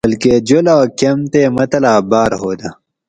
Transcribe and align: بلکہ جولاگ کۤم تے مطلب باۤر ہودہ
بلکہ 0.05 0.33
جولاگ 0.47 0.87
کۤم 0.99 1.19
تے 1.31 1.41
مطلب 1.57 2.01
باۤر 2.11 2.31
ہودہ 2.41 2.69